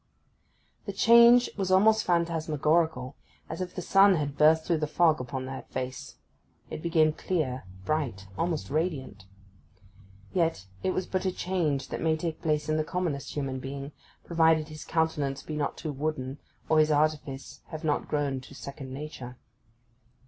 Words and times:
The 0.87 0.93
change 0.93 1.47
was 1.55 1.69
almost 1.69 2.05
phantasmagorial, 2.07 3.15
as 3.47 3.61
if 3.61 3.75
the 3.75 3.83
sun 3.83 4.15
had 4.15 4.35
burst 4.35 4.65
through 4.65 4.79
the 4.79 4.87
fog 4.87 5.21
upon 5.21 5.45
that 5.45 5.69
face: 5.69 6.15
it 6.71 6.81
became 6.81 7.13
clear, 7.13 7.65
bright, 7.85 8.25
almost 8.35 8.71
radiant. 8.71 9.25
Yet 10.33 10.65
it 10.81 10.95
was 10.95 11.05
but 11.05 11.25
a 11.25 11.31
change 11.31 11.89
that 11.89 12.01
may 12.01 12.17
take 12.17 12.41
place 12.41 12.67
in 12.67 12.77
the 12.77 12.83
commonest 12.83 13.33
human 13.35 13.59
being, 13.59 13.91
provided 14.25 14.69
his 14.69 14.85
countenance 14.85 15.43
be 15.43 15.55
not 15.55 15.77
too 15.77 15.91
wooden, 15.91 16.39
or 16.67 16.79
his 16.79 16.89
artifice 16.89 17.61
have 17.67 17.83
not 17.83 18.07
grown 18.07 18.41
to 18.41 18.55
second 18.55 18.91
nature. 18.91 19.37